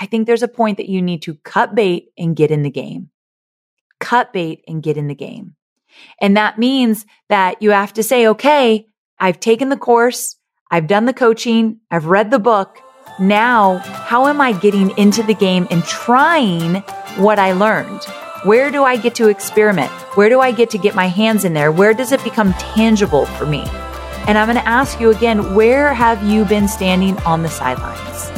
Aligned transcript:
I 0.00 0.06
think 0.06 0.26
there's 0.26 0.42
a 0.42 0.48
point 0.48 0.76
that 0.76 0.88
you 0.88 1.02
need 1.02 1.22
to 1.22 1.34
cut 1.34 1.74
bait 1.74 2.10
and 2.16 2.36
get 2.36 2.50
in 2.50 2.62
the 2.62 2.70
game. 2.70 3.10
Cut 3.98 4.32
bait 4.32 4.62
and 4.68 4.82
get 4.82 4.96
in 4.96 5.08
the 5.08 5.14
game. 5.14 5.56
And 6.20 6.36
that 6.36 6.58
means 6.58 7.04
that 7.28 7.60
you 7.60 7.70
have 7.70 7.92
to 7.94 8.02
say, 8.02 8.28
okay, 8.28 8.86
I've 9.18 9.40
taken 9.40 9.68
the 9.68 9.76
course. 9.76 10.36
I've 10.70 10.86
done 10.86 11.06
the 11.06 11.12
coaching. 11.12 11.80
I've 11.90 12.06
read 12.06 12.30
the 12.30 12.38
book. 12.38 12.78
Now, 13.18 13.78
how 13.78 14.26
am 14.26 14.40
I 14.40 14.52
getting 14.52 14.96
into 14.96 15.24
the 15.24 15.34
game 15.34 15.66
and 15.70 15.82
trying 15.82 16.76
what 17.16 17.40
I 17.40 17.52
learned? 17.52 18.04
Where 18.44 18.70
do 18.70 18.84
I 18.84 18.96
get 18.96 19.16
to 19.16 19.28
experiment? 19.28 19.90
Where 20.14 20.28
do 20.28 20.40
I 20.40 20.52
get 20.52 20.70
to 20.70 20.78
get 20.78 20.94
my 20.94 21.08
hands 21.08 21.44
in 21.44 21.54
there? 21.54 21.72
Where 21.72 21.92
does 21.92 22.12
it 22.12 22.22
become 22.22 22.52
tangible 22.54 23.26
for 23.26 23.46
me? 23.46 23.64
And 24.28 24.38
I'm 24.38 24.46
going 24.46 24.62
to 24.62 24.68
ask 24.68 25.00
you 25.00 25.10
again, 25.10 25.56
where 25.56 25.92
have 25.92 26.22
you 26.22 26.44
been 26.44 26.68
standing 26.68 27.18
on 27.20 27.42
the 27.42 27.48
sidelines? 27.48 28.37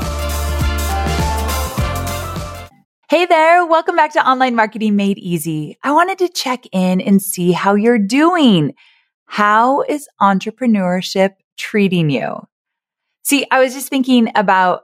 Hey 3.11 3.25
there. 3.25 3.65
Welcome 3.65 3.97
back 3.97 4.13
to 4.13 4.25
Online 4.25 4.55
Marketing 4.55 4.95
Made 4.95 5.17
Easy. 5.17 5.77
I 5.83 5.91
wanted 5.91 6.17
to 6.19 6.29
check 6.29 6.63
in 6.71 7.01
and 7.01 7.21
see 7.21 7.51
how 7.51 7.75
you're 7.75 7.99
doing. 7.99 8.73
How 9.25 9.81
is 9.81 10.07
entrepreneurship 10.21 11.31
treating 11.57 12.09
you? 12.09 12.47
See, 13.23 13.45
I 13.51 13.59
was 13.59 13.73
just 13.73 13.89
thinking 13.89 14.31
about 14.33 14.83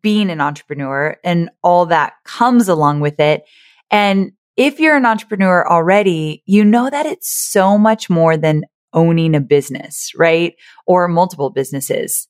being 0.00 0.30
an 0.30 0.40
entrepreneur 0.40 1.18
and 1.22 1.50
all 1.62 1.84
that 1.84 2.14
comes 2.24 2.68
along 2.68 3.00
with 3.00 3.20
it. 3.20 3.42
And 3.90 4.32
if 4.56 4.80
you're 4.80 4.96
an 4.96 5.04
entrepreneur 5.04 5.68
already, 5.68 6.42
you 6.46 6.64
know 6.64 6.88
that 6.88 7.04
it's 7.04 7.28
so 7.30 7.76
much 7.76 8.08
more 8.08 8.38
than 8.38 8.64
owning 8.94 9.34
a 9.34 9.40
business, 9.40 10.10
right? 10.16 10.54
Or 10.86 11.06
multiple 11.06 11.50
businesses. 11.50 12.28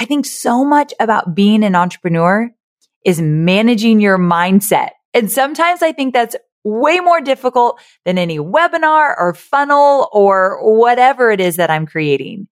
I 0.00 0.06
think 0.06 0.26
so 0.26 0.64
much 0.64 0.92
about 0.98 1.36
being 1.36 1.62
an 1.62 1.76
entrepreneur 1.76 2.50
is 3.04 3.20
managing 3.20 4.00
your 4.00 4.18
mindset. 4.18 4.90
And 5.14 5.30
sometimes 5.30 5.82
I 5.82 5.92
think 5.92 6.14
that's 6.14 6.36
way 6.64 7.00
more 7.00 7.20
difficult 7.20 7.80
than 8.04 8.18
any 8.18 8.38
webinar 8.38 9.14
or 9.18 9.34
funnel 9.34 10.08
or 10.12 10.58
whatever 10.62 11.30
it 11.30 11.40
is 11.40 11.56
that 11.56 11.70
I'm 11.70 11.86
creating. 11.86 12.48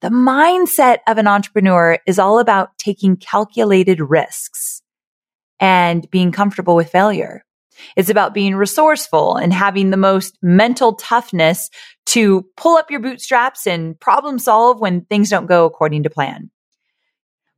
The 0.00 0.08
mindset 0.08 0.98
of 1.06 1.18
an 1.18 1.26
entrepreneur 1.26 1.98
is 2.06 2.18
all 2.18 2.38
about 2.38 2.76
taking 2.78 3.16
calculated 3.16 4.00
risks 4.00 4.82
and 5.60 6.10
being 6.10 6.32
comfortable 6.32 6.74
with 6.74 6.90
failure. 6.90 7.44
It's 7.96 8.10
about 8.10 8.34
being 8.34 8.56
resourceful 8.56 9.36
and 9.36 9.52
having 9.52 9.90
the 9.90 9.96
most 9.96 10.38
mental 10.42 10.94
toughness 10.94 11.70
to 12.06 12.46
pull 12.56 12.76
up 12.76 12.90
your 12.90 13.00
bootstraps 13.00 13.66
and 13.66 13.98
problem 14.00 14.38
solve 14.38 14.80
when 14.80 15.02
things 15.02 15.30
don't 15.30 15.46
go 15.46 15.66
according 15.66 16.02
to 16.04 16.10
plan. 16.10 16.50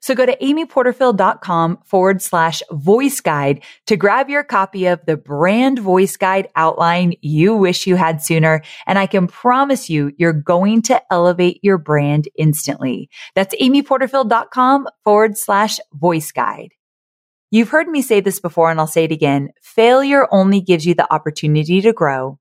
So 0.00 0.14
go 0.14 0.26
to 0.26 0.36
amyporterfield.com 0.36 1.78
forward 1.84 2.22
slash 2.22 2.62
voice 2.70 3.20
guide 3.20 3.62
to 3.86 3.96
grab 3.96 4.28
your 4.28 4.44
copy 4.44 4.86
of 4.86 5.04
the 5.06 5.16
brand 5.16 5.78
voice 5.78 6.16
guide 6.16 6.48
outline 6.56 7.14
you 7.22 7.54
wish 7.54 7.86
you 7.86 7.96
had 7.96 8.22
sooner. 8.22 8.62
And 8.86 8.98
I 8.98 9.06
can 9.06 9.26
promise 9.26 9.90
you, 9.90 10.12
you're 10.16 10.32
going 10.32 10.82
to 10.82 11.02
elevate 11.10 11.60
your 11.62 11.78
brand 11.78 12.28
instantly. 12.36 13.10
That's 13.34 13.54
amyporterfield.com 13.56 14.88
forward 15.04 15.38
slash 15.38 15.78
voice 15.92 16.32
guide. 16.32 16.72
You've 17.50 17.70
heard 17.70 17.88
me 17.88 18.02
say 18.02 18.20
this 18.20 18.40
before 18.40 18.70
and 18.70 18.80
I'll 18.80 18.86
say 18.86 19.04
it 19.04 19.12
again. 19.12 19.50
Failure 19.62 20.26
only 20.32 20.60
gives 20.60 20.84
you 20.84 20.94
the 20.94 21.12
opportunity 21.12 21.80
to 21.80 21.92
grow 21.92 22.38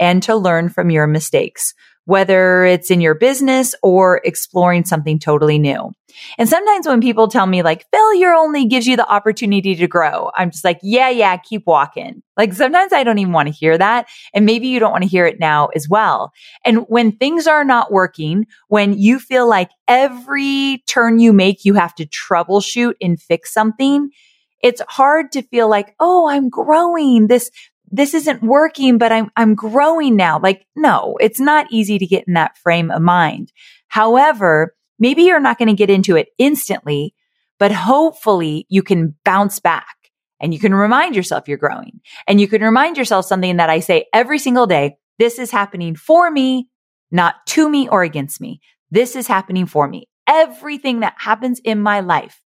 and 0.00 0.22
to 0.24 0.34
learn 0.34 0.68
from 0.70 0.90
your 0.90 1.06
mistakes 1.06 1.74
whether 2.04 2.64
it's 2.64 2.90
in 2.90 3.00
your 3.00 3.14
business 3.14 3.74
or 3.82 4.20
exploring 4.24 4.84
something 4.84 5.18
totally 5.18 5.58
new. 5.58 5.92
And 6.38 6.48
sometimes 6.48 6.86
when 6.86 7.00
people 7.00 7.28
tell 7.28 7.46
me 7.46 7.62
like 7.62 7.86
failure 7.92 8.32
only 8.32 8.66
gives 8.66 8.86
you 8.86 8.96
the 8.96 9.08
opportunity 9.08 9.74
to 9.76 9.86
grow, 9.86 10.30
I'm 10.36 10.50
just 10.50 10.64
like, 10.64 10.80
yeah, 10.82 11.08
yeah, 11.08 11.36
keep 11.36 11.66
walking. 11.66 12.22
Like 12.36 12.52
sometimes 12.52 12.92
I 12.92 13.04
don't 13.04 13.18
even 13.18 13.32
want 13.32 13.48
to 13.48 13.54
hear 13.54 13.78
that. 13.78 14.08
And 14.34 14.46
maybe 14.46 14.68
you 14.68 14.80
don't 14.80 14.92
want 14.92 15.04
to 15.04 15.08
hear 15.08 15.26
it 15.26 15.38
now 15.38 15.68
as 15.68 15.88
well. 15.88 16.32
And 16.64 16.84
when 16.88 17.12
things 17.12 17.46
are 17.46 17.64
not 17.64 17.92
working, 17.92 18.46
when 18.68 18.98
you 18.98 19.18
feel 19.18 19.48
like 19.48 19.70
every 19.86 20.82
turn 20.86 21.20
you 21.20 21.32
make, 21.32 21.64
you 21.64 21.74
have 21.74 21.94
to 21.96 22.06
troubleshoot 22.06 22.94
and 23.00 23.20
fix 23.20 23.52
something, 23.52 24.10
it's 24.62 24.82
hard 24.88 25.32
to 25.32 25.42
feel 25.42 25.68
like, 25.68 25.94
oh, 26.00 26.28
I'm 26.28 26.48
growing. 26.48 27.28
This 27.28 27.50
this 27.90 28.14
isn't 28.14 28.42
working, 28.42 28.98
but 28.98 29.12
I'm, 29.12 29.30
I'm 29.36 29.54
growing 29.54 30.16
now. 30.16 30.38
Like, 30.40 30.66
no, 30.76 31.16
it's 31.20 31.40
not 31.40 31.66
easy 31.70 31.98
to 31.98 32.06
get 32.06 32.24
in 32.26 32.34
that 32.34 32.56
frame 32.58 32.90
of 32.90 33.02
mind. 33.02 33.52
However, 33.88 34.74
maybe 34.98 35.22
you're 35.22 35.40
not 35.40 35.58
going 35.58 35.68
to 35.68 35.74
get 35.74 35.90
into 35.90 36.16
it 36.16 36.28
instantly, 36.38 37.14
but 37.58 37.72
hopefully 37.72 38.66
you 38.68 38.82
can 38.82 39.14
bounce 39.24 39.58
back 39.58 39.96
and 40.40 40.54
you 40.54 40.60
can 40.60 40.74
remind 40.74 41.16
yourself 41.16 41.48
you're 41.48 41.58
growing 41.58 42.00
and 42.26 42.40
you 42.40 42.48
can 42.48 42.62
remind 42.62 42.96
yourself 42.96 43.26
something 43.26 43.56
that 43.56 43.70
I 43.70 43.80
say 43.80 44.06
every 44.12 44.38
single 44.38 44.66
day. 44.66 44.96
This 45.18 45.38
is 45.38 45.50
happening 45.50 45.96
for 45.96 46.30
me, 46.30 46.68
not 47.10 47.34
to 47.48 47.68
me 47.68 47.88
or 47.88 48.02
against 48.02 48.40
me. 48.40 48.60
This 48.90 49.16
is 49.16 49.26
happening 49.26 49.66
for 49.66 49.86
me. 49.86 50.08
Everything 50.26 51.00
that 51.00 51.14
happens 51.18 51.60
in 51.60 51.82
my 51.82 52.00
life 52.00 52.40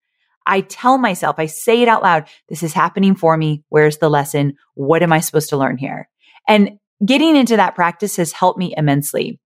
I 0.46 0.62
tell 0.62 0.98
myself, 0.98 1.36
I 1.38 1.46
say 1.46 1.82
it 1.82 1.88
out 1.88 2.02
loud. 2.02 2.28
This 2.48 2.62
is 2.62 2.72
happening 2.72 3.14
for 3.14 3.36
me. 3.36 3.62
Where's 3.68 3.98
the 3.98 4.08
lesson? 4.08 4.54
What 4.74 5.02
am 5.02 5.12
I 5.12 5.20
supposed 5.20 5.50
to 5.50 5.56
learn 5.56 5.76
here? 5.76 6.08
And 6.48 6.78
getting 7.04 7.36
into 7.36 7.56
that 7.56 7.74
practice 7.74 8.16
has 8.16 8.32
helped 8.32 8.58
me 8.58 8.74
immensely. 8.76 9.38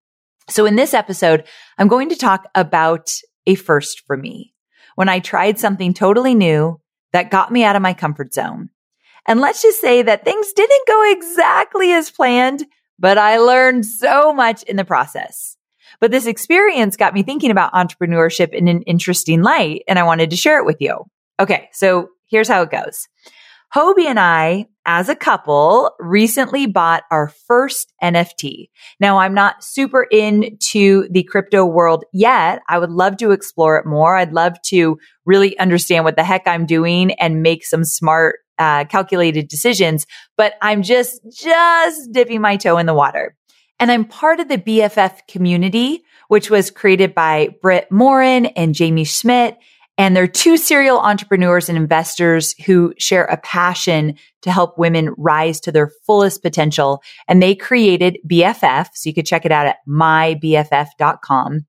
So 0.49 0.67
in 0.67 0.77
this 0.77 0.95
episode, 0.95 1.45
I'm 1.79 1.89
going 1.89 2.11
to 2.11 2.17
talk 2.17 2.49
about 2.55 3.13
a 3.47 3.55
first 3.55 4.03
for 4.07 4.17
me 4.17 4.55
when 4.95 5.09
I 5.09 5.19
tried 5.19 5.59
something 5.59 5.95
totally 5.95 6.35
new 6.35 6.81
that 7.13 7.31
got 7.31 7.53
me 7.53 7.65
out 7.65 7.77
of 7.77 7.83
my 7.83 7.95
comfort 7.95 8.35
zone. 8.35 8.71
And 9.27 9.41
let's 9.41 9.63
just 9.63 9.81
say 9.81 10.03
that 10.03 10.25
things 10.25 10.53
didn't 10.53 10.87
go 10.87 11.13
exactly 11.13 11.93
as 11.93 12.11
planned, 12.11 12.65
but 12.99 13.17
I 13.17 13.39
learned 13.39 13.87
so 13.87 14.33
much 14.33 14.63
in 14.65 14.77
the 14.77 14.85
process. 14.85 15.57
But 16.01 16.11
this 16.11 16.27
experience 16.27 16.97
got 16.97 17.15
me 17.15 17.23
thinking 17.23 17.51
about 17.51 17.73
entrepreneurship 17.73 18.53
in 18.53 18.69
an 18.69 18.83
interesting 18.83 19.43
light, 19.43 19.83
and 19.89 19.99
I 19.99 20.05
wanted 20.05 20.31
to 20.31 20.37
share 20.37 20.59
it 20.59 20.67
with 20.67 20.81
you. 20.81 21.05
Okay, 21.41 21.69
so 21.73 22.09
here's 22.29 22.49
how 22.49 22.63
it 22.63 22.71
goes. 22.71 23.09
Hobie 23.75 24.07
and 24.07 24.21
I, 24.21 24.67
as 24.87 25.09
a 25.09 25.17
couple, 25.17 25.91
recently 25.99 26.67
bought 26.67 27.03
our 27.11 27.29
first 27.49 27.93
NFT. 28.01 28.69
Now, 29.01 29.19
I'm 29.19 29.35
not 29.35 29.65
super 29.65 30.05
into 30.05 31.09
the 31.11 31.25
crypto 31.25 31.65
world 31.65 32.05
yet. 32.13 32.63
I 32.69 32.79
would 32.79 32.91
love 32.91 33.17
to 33.17 33.33
explore 33.33 33.77
it 33.77 33.87
more. 33.87 34.17
I'd 34.17 34.33
love 34.33 34.55
to 34.67 34.97
really 35.25 35.59
understand 35.59 36.05
what 36.05 36.15
the 36.15 36.23
heck 36.23 36.47
I'm 36.47 36.67
doing 36.67 37.13
and 37.15 37.43
make 37.43 37.67
some 37.67 37.85
smart, 37.85 38.37
uh, 38.61 38.85
calculated 38.85 39.49
decisions. 39.49 40.07
But 40.37 40.55
I'm 40.63 40.83
just, 40.83 41.21
just 41.33 42.13
dipping 42.13 42.41
my 42.41 42.57
toe 42.57 42.79
in 42.79 42.87
the 42.87 42.95
water. 42.95 43.35
And 43.81 43.91
I'm 43.91 44.05
part 44.05 44.41
of 44.41 44.49
the 44.49 44.59
BFF 44.59 45.27
community, 45.29 46.05
which 46.29 46.51
was 46.51 46.71
created 46.71 47.15
by 47.15 47.49
Brit 47.61 47.91
Morin 47.91 48.47
and 48.47 48.77
Jaime 48.77 49.05
Schmidt. 49.05 49.59
And 49.97 50.17
they're 50.17 50.27
two 50.27 50.57
serial 50.57 50.99
entrepreneurs 50.99 51.69
and 51.69 51.79
investors 51.79 52.55
who 52.65 52.95
share 52.99 53.25
a 53.25 53.37
passion 53.37 54.17
to 54.43 54.51
help 54.51 54.77
women 54.77 55.15
rise 55.17 55.61
to 55.61 55.73
their 55.73 55.93
fullest 56.05 56.43
potential. 56.43 57.03
And 57.29 57.43
they 57.43 57.55
created 57.55 58.19
BFF. 58.29 58.89
So 58.95 59.09
you 59.09 59.15
could 59.15 59.27
check 59.27 59.45
it 59.45 59.53
out 59.53 59.67
at 59.67 59.77
mybff.com. 59.89 61.67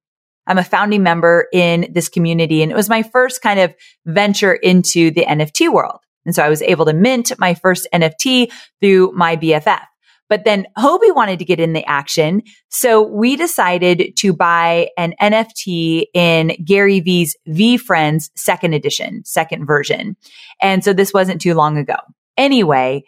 I'm 0.47 0.57
a 0.57 0.63
founding 0.63 1.03
member 1.03 1.47
in 1.53 1.91
this 1.91 2.09
community 2.09 2.61
and 2.61 2.71
it 2.71 2.75
was 2.75 2.89
my 2.89 3.03
first 3.03 3.41
kind 3.41 3.59
of 3.59 3.73
venture 4.05 4.53
into 4.53 5.11
the 5.11 5.25
NFT 5.25 5.71
world. 5.71 5.99
And 6.25 6.35
so 6.35 6.43
I 6.43 6.49
was 6.49 6.61
able 6.61 6.85
to 6.85 6.93
mint 6.93 7.31
my 7.39 7.53
first 7.53 7.87
NFT 7.93 8.51
through 8.79 9.11
my 9.13 9.37
BFF. 9.37 9.81
But 10.30 10.44
then 10.44 10.66
Hobie 10.77 11.16
wanted 11.16 11.39
to 11.39 11.45
get 11.45 11.60
in 11.60 11.74
the 11.74 11.86
action. 11.86 12.42
So 12.69 13.01
we 13.01 13.36
decided 13.36 14.16
to 14.18 14.33
buy 14.33 14.89
an 14.98 15.13
NFT 15.22 16.06
in 16.13 16.56
Gary 16.63 17.00
Vee's 17.00 17.36
Friends 17.81 18.31
second 18.36 18.74
edition, 18.74 19.24
second 19.25 19.66
version. 19.66 20.16
And 20.62 20.83
so 20.83 20.94
this 20.94 21.13
wasn't 21.13 21.42
too 21.42 21.54
long 21.54 21.77
ago. 21.77 21.98
Anyway, 22.38 23.04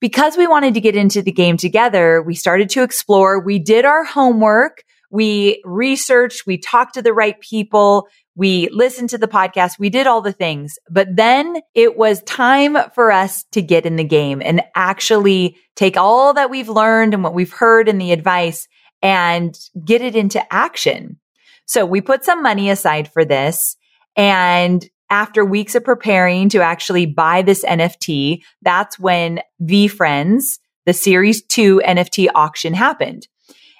because 0.00 0.36
we 0.36 0.46
wanted 0.46 0.74
to 0.74 0.80
get 0.80 0.96
into 0.96 1.22
the 1.22 1.32
game 1.32 1.56
together, 1.56 2.22
we 2.22 2.34
started 2.34 2.68
to 2.70 2.82
explore. 2.82 3.40
We 3.40 3.58
did 3.58 3.84
our 3.84 4.04
homework. 4.04 4.82
We 5.10 5.62
researched. 5.64 6.46
We 6.46 6.58
talked 6.58 6.94
to 6.94 7.02
the 7.02 7.12
right 7.12 7.40
people. 7.40 8.08
We 8.36 8.68
listened 8.70 9.10
to 9.10 9.18
the 9.18 9.26
podcast. 9.26 9.78
We 9.78 9.88
did 9.88 10.06
all 10.06 10.20
the 10.20 10.32
things, 10.32 10.78
but 10.90 11.08
then 11.16 11.56
it 11.74 11.96
was 11.96 12.22
time 12.22 12.76
for 12.94 13.10
us 13.10 13.44
to 13.52 13.62
get 13.62 13.86
in 13.86 13.96
the 13.96 14.04
game 14.04 14.42
and 14.44 14.62
actually 14.74 15.56
take 15.74 15.96
all 15.96 16.34
that 16.34 16.50
we've 16.50 16.68
learned 16.68 17.14
and 17.14 17.24
what 17.24 17.34
we've 17.34 17.52
heard 17.52 17.88
and 17.88 17.98
the 17.98 18.12
advice 18.12 18.68
and 19.00 19.58
get 19.82 20.02
it 20.02 20.14
into 20.14 20.52
action. 20.52 21.18
So 21.64 21.86
we 21.86 22.02
put 22.02 22.24
some 22.24 22.42
money 22.42 22.68
aside 22.68 23.10
for 23.10 23.24
this. 23.24 23.76
And 24.16 24.86
after 25.08 25.44
weeks 25.44 25.74
of 25.74 25.84
preparing 25.84 26.50
to 26.50 26.60
actually 26.60 27.06
buy 27.06 27.40
this 27.40 27.64
NFT, 27.64 28.42
that's 28.60 28.98
when 28.98 29.40
V 29.60 29.88
VeeFriends, 29.88 30.58
the 30.84 30.92
series 30.92 31.42
two 31.42 31.80
NFT 31.84 32.28
auction 32.34 32.74
happened. 32.74 33.28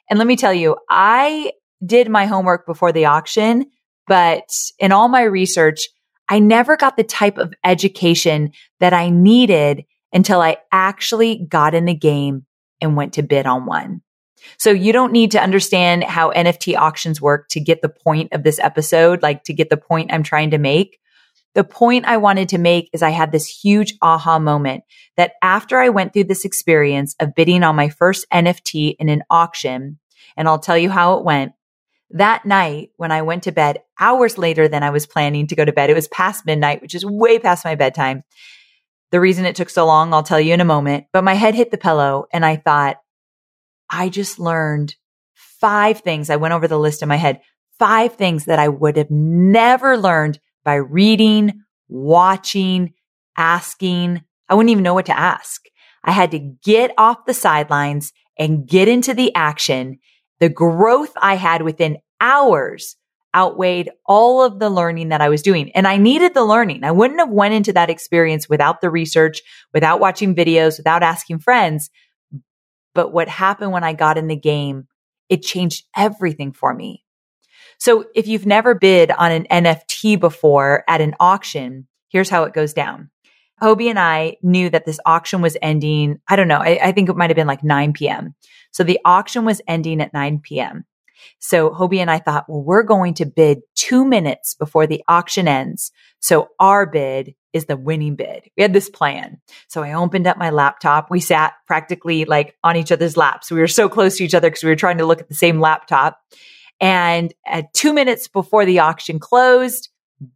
And 0.09 0.19
let 0.19 0.27
me 0.27 0.37
tell 0.37 0.55
you, 0.55 0.77
I 0.89 1.53
did 1.85 2.09
my 2.09 2.27
homework 2.27 2.65
before 2.65 2.93
the 2.93 3.05
auction 3.05 3.67
but 4.07 4.49
in 4.79 4.93
all 4.93 5.09
my 5.09 5.23
research, 5.23 5.89
I 6.29 6.39
never 6.39 6.77
got 6.77 6.97
the 6.97 7.05
type 7.05 7.39
of 7.39 7.55
education 7.65 8.53
that 8.81 8.93
I 8.93 9.11
needed 9.11 9.85
until 10.13 10.41
I 10.41 10.59
actually 10.73 11.47
got 11.49 11.75
in 11.75 11.85
the 11.85 11.95
game 11.95 12.47
and 12.81 12.97
went 12.97 13.15
to 13.15 13.23
bid 13.23 13.47
on 13.47 13.67
one. 13.67 14.03
So 14.59 14.71
you 14.71 14.93
don't 14.93 15.13
need 15.13 15.33
to 15.33 15.43
understand 15.43 16.05
how 16.05 16.33
NFT 16.33 16.77
auctions 16.77 17.21
work 17.21 17.49
to 17.49 17.61
get 17.61 17.83
the 17.83 17.89
point 17.89 18.33
of 18.33 18.43
this 18.43 18.59
episode, 18.59 19.23
like 19.23 19.45
to 19.45 19.55
get 19.55 19.71
the 19.71 19.77
point 19.77 20.13
I'm 20.13 20.23
trying 20.23 20.51
to 20.51 20.59
make. 20.59 20.99
The 21.55 21.65
point 21.65 22.05
I 22.05 22.19
wanted 22.19 22.51
to 22.51 22.59
make 22.59 22.91
is 22.93 23.03
I 23.03 23.11
had 23.11 23.33
this 23.33 23.47
huge 23.47 23.95
aha 24.03 24.39
moment 24.39 24.85
that 25.17 25.33
after 25.43 25.79
I 25.79 25.89
went 25.89 26.13
through 26.13 26.25
this 26.25 26.45
experience 26.45 27.17
of 27.19 27.35
bidding 27.35 27.63
on 27.63 27.77
my 27.77 27.89
first 27.89 28.27
NFT 28.31 28.97
in 28.99 29.09
an 29.09 29.23
auction, 29.31 29.99
and 30.37 30.49
I'll 30.49 30.59
tell 30.59 30.77
you 30.77 30.91
how 30.91 31.19
it 31.19 31.25
went. 31.25 31.53
That 32.11 32.47
night, 32.47 32.91
when 32.97 33.11
I 33.11 33.23
went 33.23 33.43
to 33.45 33.53
bed, 33.53 33.81
hours 33.99 34.39
later 34.39 34.69
than 34.69 34.83
I 34.83 34.91
was 34.91 35.07
planning 35.07 35.47
to 35.49 35.57
go 35.57 35.65
to 35.65 35.73
bed, 35.73 35.91
it 35.91 35.95
was 35.95 36.09
past 36.09 36.47
midnight, 36.47 36.81
which 36.81 36.95
is 36.95 37.05
way 37.05 37.39
past 37.39 37.65
my 37.65 37.75
bedtime. 37.75 38.23
The 39.11 39.21
reason 39.21 39.45
it 39.45 39.57
took 39.57 39.71
so 39.71 39.87
long, 39.87 40.13
I'll 40.13 40.23
tell 40.23 40.41
you 40.41 40.55
in 40.55 40.61
a 40.61 40.65
moment, 40.65 41.07
but 41.13 41.25
my 41.25 41.35
head 41.35 41.55
hit 41.55 41.71
the 41.71 41.79
pillow 41.79 42.27
and 42.33 42.45
I 42.45 42.57
thought, 42.57 42.97
I 43.89 44.09
just 44.09 44.39
learned 44.39 44.95
five 45.35 46.01
things. 46.01 46.31
I 46.31 46.37
went 46.37 46.55
over 46.55 46.69
the 46.69 46.79
list 46.79 47.03
in 47.03 47.09
my 47.09 47.17
head, 47.17 47.41
five 47.79 48.15
things 48.15 48.45
that 48.47 48.59
I 48.59 48.69
would 48.69 48.97
have 48.97 49.11
never 49.11 49.97
learned 49.97 50.41
by 50.65 50.75
reading, 50.75 51.63
watching, 51.89 52.95
asking. 53.37 54.23
I 54.49 54.55
wouldn't 54.55 54.71
even 54.71 54.85
know 54.85 54.95
what 54.95 55.07
to 55.07 55.19
ask. 55.19 55.63
I 56.05 56.13
had 56.13 56.31
to 56.33 56.39
get 56.39 56.93
off 56.99 57.27
the 57.27 57.35
sidelines 57.35 58.13
and 58.39 58.67
get 58.67 58.89
into 58.89 59.15
the 59.15 59.35
action 59.35 59.99
the 60.41 60.49
growth 60.49 61.13
I 61.17 61.35
had 61.37 61.63
within 61.63 61.99
hours 62.21 62.97
outweighed 63.35 63.91
all 64.07 64.43
of 64.43 64.59
the 64.59 64.71
learning 64.71 65.11
that 65.11 65.21
I 65.21 65.29
was 65.29 65.43
doing. 65.43 65.71
And 65.73 65.87
I 65.87 65.99
needed 65.99 66.33
the 66.33 66.45
learning. 66.45 66.85
I 66.85 66.93
wouldn't 66.93 67.21
have 67.21 67.29
went 67.29 67.55
into 67.55 67.73
that 67.75 67.91
experience 67.91 68.49
without 68.49 68.81
the 68.81 68.91
research, 68.91 69.43
without 69.75 70.01
watching 70.01 70.35
videos, 70.35 70.79
without 70.79 71.03
asking 71.03 71.41
friends. 71.41 71.91
But 72.95 73.13
what 73.13 73.29
happened 73.29 73.73
when 73.73 73.85
I 73.85 73.93
got 73.93 74.17
in 74.17 74.27
the 74.27 74.37
game, 74.37 74.89
it 75.29 75.43
changed 75.43 75.85
everything 75.95 76.53
for 76.53 76.73
me. 76.73 77.05
So 77.79 78.07
if 78.15 78.27
you've 78.27 78.47
never 78.47 78.75
bid 78.75 79.11
on 79.11 79.33
an 79.33 79.47
NFT 79.51 80.19
before 80.19 80.83
at 80.89 81.03
an 81.03 81.15
auction, 81.21 81.89
here's 82.09 82.31
how 82.31 82.45
it 82.45 82.55
goes 82.55 82.73
down. 82.73 83.11
Hobie 83.63 83.89
and 83.89 83.99
I 83.99 84.37
knew 84.43 84.69
that 84.71 84.85
this 84.85 85.01
auction 85.07 85.41
was 85.41 85.57
ending. 85.63 86.21
I 86.29 86.37
don't 86.37 86.49
know. 86.49 86.59
I, 86.59 86.79
I 86.83 86.93
think 86.93 87.09
it 87.09 87.17
might 87.17 87.31
have 87.31 87.37
been 87.37 87.47
like 87.47 87.65
9 87.65 87.93
p.m. 87.95 88.35
So 88.71 88.85
the 88.85 89.01
auction 89.05 89.45
was 89.45 89.63
ending 89.67 90.01
at 90.01 90.13
9 90.13 90.41
p.m. 90.41 90.85
So 91.39 91.71
Hobie 91.71 91.99
and 91.99 92.11
I 92.11 92.19
thought, 92.19 92.45
well, 92.49 92.63
we're 92.63 92.83
going 92.83 93.15
to 93.15 93.27
bid 93.27 93.61
two 93.75 94.05
minutes 94.05 94.55
before 94.55 94.87
the 94.87 95.03
auction 95.09 95.49
ends. 95.49 95.91
So 96.21 96.49
our 96.61 96.87
bid 96.87 97.35
is 97.53 97.67
the 97.67 97.77
winning 97.77 98.17
bid. 98.17 98.51
We 98.57 98.63
had 98.63 98.75
this 98.75 98.91
plan. 98.91 99.41
So 99.69 99.83
I 99.83 99.95
opened 99.95 100.27
up 100.27 100.37
my 100.37 100.51
laptop. 100.51 101.11
We 101.11 101.21
sat 101.21 101.55
practically 101.67 102.27
like 102.27 102.55
on 102.63 102.77
each 102.77 102.93
other's 102.93 103.17
laps. 103.17 103.51
We 103.51 103.61
were 103.61 103.69
so 103.69 103.89
close 103.89 104.19
to 104.19 104.25
each 104.25 104.35
other 104.35 104.51
because 104.51 104.63
we 104.63 104.71
were 104.71 104.77
trying 104.77 104.99
to 104.99 105.07
look 105.07 105.21
at 105.21 105.29
the 105.29 105.35
same 105.35 105.61
laptop. 105.61 106.21
And 106.81 107.33
at 107.47 107.73
two 107.73 107.95
minutes 107.95 108.29
before 108.29 108.67
the 108.67 108.81
auction 108.81 109.19
closed, 109.19 109.89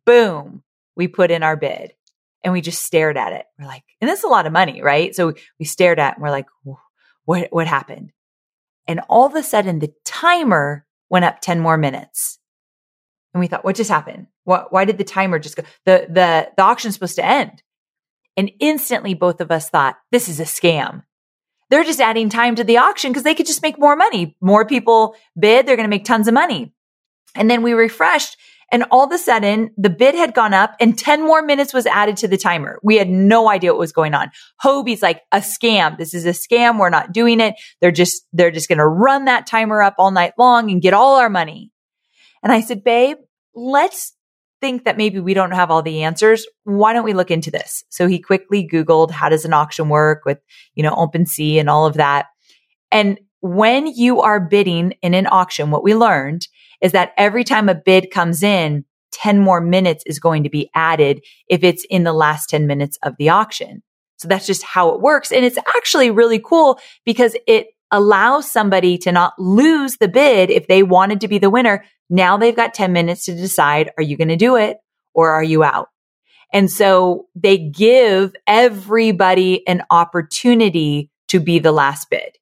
boom, 0.06 0.62
we 0.96 1.08
put 1.08 1.30
in 1.30 1.42
our 1.42 1.56
bid 1.56 1.92
and 2.42 2.52
we 2.52 2.60
just 2.60 2.82
stared 2.82 3.16
at 3.16 3.32
it. 3.32 3.46
We're 3.58 3.66
like, 3.66 3.84
and 4.00 4.08
this 4.08 4.20
is 4.20 4.24
a 4.24 4.28
lot 4.28 4.46
of 4.46 4.52
money, 4.52 4.82
right? 4.82 5.14
So 5.14 5.34
we 5.58 5.64
stared 5.66 5.98
at 5.98 6.12
it 6.12 6.16
and 6.16 6.22
we're 6.22 6.30
like, 6.30 6.46
what, 7.24 7.48
what 7.50 7.66
happened? 7.66 8.12
And 8.86 9.00
all 9.08 9.26
of 9.26 9.34
a 9.34 9.42
sudden 9.42 9.78
the 9.78 9.92
timer 10.04 10.86
went 11.08 11.24
up 11.24 11.40
10 11.40 11.60
more 11.60 11.76
minutes. 11.76 12.38
And 13.32 13.40
we 13.40 13.46
thought, 13.46 13.64
what 13.64 13.76
just 13.76 13.90
happened? 13.90 14.26
What, 14.44 14.72
why 14.72 14.84
did 14.84 14.98
the 14.98 15.04
timer 15.04 15.38
just 15.38 15.56
go? 15.56 15.62
The, 15.84 16.06
the, 16.08 16.50
the 16.56 16.62
auction's 16.62 16.94
supposed 16.94 17.16
to 17.16 17.24
end. 17.24 17.62
And 18.36 18.50
instantly 18.58 19.14
both 19.14 19.40
of 19.40 19.50
us 19.50 19.68
thought, 19.68 19.96
this 20.10 20.28
is 20.28 20.40
a 20.40 20.44
scam. 20.44 21.04
They're 21.68 21.84
just 21.84 22.00
adding 22.00 22.28
time 22.28 22.56
to 22.56 22.64
the 22.64 22.78
auction 22.78 23.12
because 23.12 23.22
they 23.22 23.34
could 23.34 23.46
just 23.46 23.62
make 23.62 23.78
more 23.78 23.94
money. 23.94 24.36
More 24.40 24.66
people 24.66 25.14
bid. 25.38 25.66
They're 25.66 25.76
going 25.76 25.88
to 25.88 25.90
make 25.90 26.04
tons 26.04 26.26
of 26.26 26.34
money. 26.34 26.72
And 27.36 27.48
then 27.48 27.62
we 27.62 27.74
refreshed 27.74 28.36
and 28.70 28.84
all 28.90 29.04
of 29.04 29.12
a 29.12 29.18
sudden, 29.18 29.70
the 29.76 29.90
bid 29.90 30.14
had 30.14 30.34
gone 30.34 30.54
up 30.54 30.76
and 30.80 30.96
10 30.96 31.22
more 31.22 31.42
minutes 31.42 31.74
was 31.74 31.86
added 31.86 32.16
to 32.18 32.28
the 32.28 32.36
timer. 32.36 32.78
We 32.82 32.96
had 32.96 33.08
no 33.08 33.50
idea 33.50 33.72
what 33.72 33.80
was 33.80 33.92
going 33.92 34.14
on. 34.14 34.30
Hobie's 34.58 35.02
like, 35.02 35.22
a 35.32 35.38
scam. 35.38 35.98
This 35.98 36.14
is 36.14 36.24
a 36.24 36.30
scam. 36.30 36.78
We're 36.78 36.90
not 36.90 37.12
doing 37.12 37.40
it. 37.40 37.54
They're 37.80 37.90
just, 37.90 38.24
they're 38.32 38.52
just 38.52 38.68
going 38.68 38.78
to 38.78 38.86
run 38.86 39.24
that 39.24 39.46
timer 39.46 39.82
up 39.82 39.96
all 39.98 40.12
night 40.12 40.34
long 40.38 40.70
and 40.70 40.80
get 40.80 40.94
all 40.94 41.16
our 41.16 41.30
money. 41.30 41.72
And 42.42 42.52
I 42.52 42.60
said, 42.60 42.84
babe, 42.84 43.16
let's 43.54 44.14
think 44.60 44.84
that 44.84 44.96
maybe 44.96 45.18
we 45.18 45.34
don't 45.34 45.52
have 45.52 45.70
all 45.70 45.82
the 45.82 46.04
answers. 46.04 46.46
Why 46.64 46.92
don't 46.92 47.04
we 47.04 47.14
look 47.14 47.30
into 47.30 47.50
this? 47.50 47.84
So 47.88 48.06
he 48.06 48.20
quickly 48.20 48.68
Googled 48.68 49.10
how 49.10 49.28
does 49.28 49.44
an 49.44 49.52
auction 49.52 49.88
work 49.88 50.24
with, 50.24 50.38
you 50.74 50.82
know, 50.82 50.94
OpenSea 50.94 51.58
and 51.58 51.68
all 51.68 51.86
of 51.86 51.94
that. 51.94 52.26
And 52.92 53.18
when 53.40 53.86
you 53.86 54.20
are 54.20 54.40
bidding 54.40 54.92
in 55.02 55.14
an 55.14 55.26
auction, 55.30 55.70
what 55.70 55.84
we 55.84 55.94
learned 55.94 56.46
is 56.80 56.92
that 56.92 57.12
every 57.16 57.44
time 57.44 57.68
a 57.68 57.74
bid 57.74 58.10
comes 58.10 58.42
in, 58.42 58.84
10 59.12 59.40
more 59.40 59.60
minutes 59.60 60.04
is 60.06 60.18
going 60.18 60.44
to 60.44 60.50
be 60.50 60.70
added 60.74 61.22
if 61.48 61.64
it's 61.64 61.84
in 61.90 62.04
the 62.04 62.12
last 62.12 62.48
10 62.48 62.66
minutes 62.66 62.98
of 63.02 63.16
the 63.18 63.28
auction. 63.28 63.82
So 64.18 64.28
that's 64.28 64.46
just 64.46 64.62
how 64.62 64.90
it 64.90 65.00
works. 65.00 65.32
And 65.32 65.44
it's 65.44 65.58
actually 65.76 66.10
really 66.10 66.38
cool 66.38 66.78
because 67.04 67.36
it 67.46 67.68
allows 67.90 68.50
somebody 68.50 68.98
to 68.98 69.10
not 69.10 69.32
lose 69.38 69.96
the 69.96 70.08
bid 70.08 70.50
if 70.50 70.68
they 70.68 70.82
wanted 70.82 71.20
to 71.22 71.28
be 71.28 71.38
the 71.38 71.50
winner. 71.50 71.84
Now 72.08 72.36
they've 72.36 72.54
got 72.54 72.74
10 72.74 72.92
minutes 72.92 73.24
to 73.24 73.34
decide, 73.34 73.90
are 73.96 74.02
you 74.02 74.16
going 74.16 74.28
to 74.28 74.36
do 74.36 74.56
it 74.56 74.78
or 75.14 75.30
are 75.30 75.42
you 75.42 75.64
out? 75.64 75.88
And 76.52 76.70
so 76.70 77.26
they 77.34 77.58
give 77.58 78.34
everybody 78.46 79.66
an 79.66 79.82
opportunity 79.90 81.10
to 81.28 81.40
be 81.40 81.58
the 81.58 81.72
last 81.72 82.10
bid. 82.10 82.36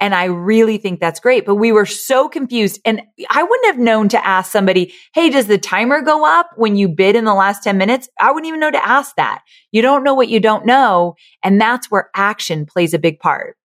And 0.00 0.14
I 0.14 0.24
really 0.24 0.78
think 0.78 0.98
that's 0.98 1.20
great. 1.20 1.44
But 1.44 1.56
we 1.56 1.72
were 1.72 1.86
so 1.86 2.28
confused. 2.28 2.80
And 2.84 3.02
I 3.28 3.42
wouldn't 3.42 3.66
have 3.66 3.78
known 3.78 4.08
to 4.10 4.26
ask 4.26 4.50
somebody, 4.50 4.94
Hey, 5.14 5.30
does 5.30 5.46
the 5.46 5.58
timer 5.58 6.00
go 6.00 6.26
up 6.26 6.50
when 6.56 6.76
you 6.76 6.88
bid 6.88 7.16
in 7.16 7.24
the 7.24 7.34
last 7.34 7.62
10 7.62 7.76
minutes? 7.76 8.08
I 8.20 8.32
wouldn't 8.32 8.48
even 8.48 8.60
know 8.60 8.70
to 8.70 8.86
ask 8.86 9.14
that. 9.16 9.42
You 9.70 9.82
don't 9.82 10.02
know 10.02 10.14
what 10.14 10.28
you 10.28 10.40
don't 10.40 10.66
know. 10.66 11.14
And 11.44 11.60
that's 11.60 11.90
where 11.90 12.10
action 12.16 12.66
plays 12.66 12.94
a 12.94 12.98
big 12.98 13.20
part. 13.20 13.56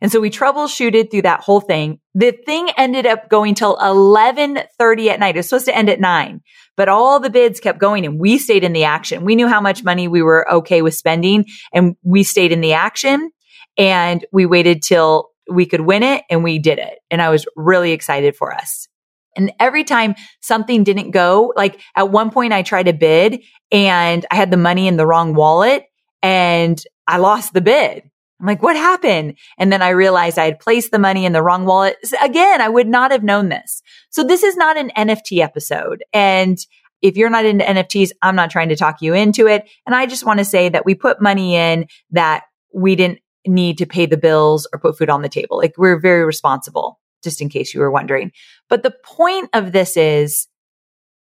And 0.00 0.12
so 0.12 0.20
we 0.20 0.30
troubleshooted 0.30 1.10
through 1.10 1.22
that 1.22 1.40
whole 1.40 1.60
thing. 1.60 2.00
The 2.14 2.32
thing 2.32 2.68
ended 2.76 3.06
up 3.06 3.30
going 3.30 3.54
till 3.54 3.76
1130 3.76 5.10
at 5.10 5.20
night. 5.20 5.36
It 5.36 5.38
was 5.38 5.48
supposed 5.48 5.66
to 5.66 5.76
end 5.76 5.88
at 5.88 6.00
nine, 6.00 6.42
but 6.76 6.88
all 6.88 7.18
the 7.18 7.30
bids 7.30 7.60
kept 7.60 7.78
going 7.78 8.04
and 8.04 8.18
we 8.20 8.38
stayed 8.38 8.64
in 8.64 8.72
the 8.72 8.84
action. 8.84 9.24
We 9.24 9.36
knew 9.36 9.48
how 9.48 9.60
much 9.60 9.84
money 9.84 10.08
we 10.08 10.22
were 10.22 10.50
okay 10.52 10.82
with 10.82 10.94
spending 10.94 11.46
and 11.72 11.96
we 12.02 12.24
stayed 12.24 12.52
in 12.52 12.60
the 12.60 12.74
action 12.74 13.30
and 13.78 14.24
we 14.32 14.46
waited 14.46 14.82
till 14.82 15.30
we 15.50 15.66
could 15.66 15.82
win 15.82 16.02
it 16.02 16.24
and 16.30 16.42
we 16.42 16.58
did 16.58 16.78
it. 16.78 16.98
And 17.10 17.22
I 17.22 17.30
was 17.30 17.46
really 17.56 17.92
excited 17.92 18.36
for 18.36 18.52
us. 18.52 18.88
And 19.36 19.52
every 19.60 19.84
time 19.84 20.14
something 20.40 20.82
didn't 20.82 21.10
go, 21.10 21.52
like 21.56 21.80
at 21.94 22.10
one 22.10 22.30
point 22.30 22.52
I 22.52 22.62
tried 22.62 22.84
to 22.84 22.92
bid 22.92 23.42
and 23.70 24.24
I 24.30 24.34
had 24.34 24.50
the 24.50 24.56
money 24.56 24.88
in 24.88 24.96
the 24.96 25.06
wrong 25.06 25.34
wallet 25.34 25.84
and 26.22 26.82
I 27.06 27.18
lost 27.18 27.52
the 27.52 27.60
bid. 27.60 28.02
I'm 28.40 28.46
like, 28.46 28.62
what 28.62 28.76
happened? 28.76 29.38
And 29.58 29.72
then 29.72 29.80
I 29.80 29.90
realized 29.90 30.38
I 30.38 30.44
had 30.44 30.60
placed 30.60 30.90
the 30.90 30.98
money 30.98 31.24
in 31.24 31.32
the 31.32 31.42
wrong 31.42 31.64
wallet. 31.64 31.96
Again, 32.20 32.60
I 32.60 32.68
would 32.68 32.86
not 32.86 33.10
have 33.10 33.22
known 33.22 33.48
this. 33.48 33.82
So 34.10 34.24
this 34.24 34.42
is 34.42 34.56
not 34.56 34.76
an 34.76 34.90
NFT 34.96 35.40
episode. 35.40 36.04
And 36.12 36.58
if 37.00 37.16
you're 37.16 37.30
not 37.30 37.44
into 37.44 37.64
NFTs, 37.64 38.10
I'm 38.22 38.36
not 38.36 38.50
trying 38.50 38.68
to 38.70 38.76
talk 38.76 39.00
you 39.00 39.14
into 39.14 39.46
it. 39.46 39.68
And 39.86 39.94
I 39.94 40.06
just 40.06 40.26
want 40.26 40.38
to 40.38 40.44
say 40.44 40.68
that 40.68 40.84
we 40.84 40.94
put 40.94 41.22
money 41.22 41.54
in 41.56 41.86
that 42.10 42.44
we 42.74 42.94
didn't 42.96 43.20
need 43.46 43.78
to 43.78 43.86
pay 43.86 44.06
the 44.06 44.16
bills 44.16 44.68
or 44.72 44.78
put 44.78 44.98
food 44.98 45.10
on 45.10 45.22
the 45.22 45.28
table. 45.28 45.56
Like 45.56 45.74
we're 45.76 45.98
very 46.00 46.24
responsible, 46.24 47.00
just 47.22 47.40
in 47.40 47.48
case 47.48 47.72
you 47.74 47.80
were 47.80 47.90
wondering. 47.90 48.32
But 48.68 48.82
the 48.82 48.94
point 49.04 49.50
of 49.52 49.72
this 49.72 49.96
is 49.96 50.48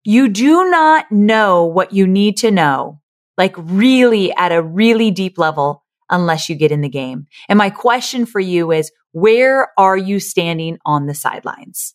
you 0.04 0.28
do 0.28 0.68
not 0.70 1.10
know 1.12 1.64
what 1.64 1.92
you 1.92 2.06
need 2.06 2.36
to 2.38 2.50
know, 2.50 3.00
like 3.38 3.54
really 3.56 4.32
at 4.34 4.52
a 4.52 4.62
really 4.62 5.10
deep 5.10 5.38
level 5.38 5.84
unless 6.10 6.48
you 6.48 6.56
get 6.56 6.72
in 6.72 6.80
the 6.80 6.88
game. 6.88 7.26
And 7.48 7.56
my 7.56 7.70
question 7.70 8.26
for 8.26 8.40
you 8.40 8.72
is, 8.72 8.90
where 9.12 9.68
are 9.78 9.96
you 9.96 10.20
standing 10.20 10.78
on 10.84 11.06
the 11.06 11.14
sidelines? 11.14 11.94